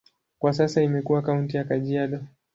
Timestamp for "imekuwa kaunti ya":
0.83-1.63